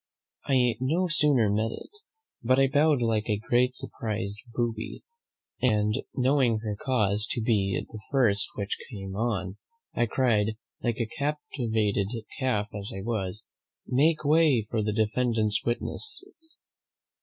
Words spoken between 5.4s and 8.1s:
and knowing her cause to be the